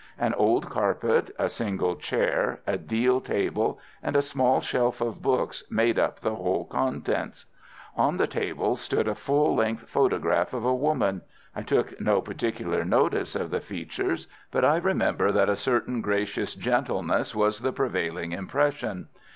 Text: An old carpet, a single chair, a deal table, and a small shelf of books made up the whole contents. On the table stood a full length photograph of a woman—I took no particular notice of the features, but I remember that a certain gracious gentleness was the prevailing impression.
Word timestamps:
An 0.17 0.33
old 0.33 0.67
carpet, 0.67 1.29
a 1.37 1.47
single 1.47 1.95
chair, 1.95 2.59
a 2.65 2.75
deal 2.75 3.21
table, 3.21 3.77
and 4.01 4.15
a 4.15 4.21
small 4.23 4.59
shelf 4.59 4.99
of 4.99 5.21
books 5.21 5.63
made 5.69 5.99
up 5.99 6.19
the 6.21 6.33
whole 6.33 6.65
contents. 6.65 7.45
On 7.95 8.17
the 8.17 8.25
table 8.25 8.75
stood 8.75 9.07
a 9.07 9.13
full 9.13 9.53
length 9.53 9.87
photograph 9.87 10.53
of 10.55 10.65
a 10.65 10.73
woman—I 10.73 11.61
took 11.61 12.01
no 12.01 12.19
particular 12.19 12.83
notice 12.83 13.35
of 13.35 13.51
the 13.51 13.61
features, 13.61 14.27
but 14.49 14.65
I 14.65 14.77
remember 14.77 15.31
that 15.33 15.49
a 15.49 15.55
certain 15.55 16.01
gracious 16.01 16.55
gentleness 16.55 17.35
was 17.35 17.59
the 17.59 17.71
prevailing 17.71 18.31
impression. 18.31 19.07